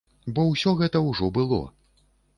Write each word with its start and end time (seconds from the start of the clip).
Бо 0.37 0.45
ўсё 0.53 0.73
гэта 0.79 1.03
ўжо 1.09 1.31
было. 1.37 1.63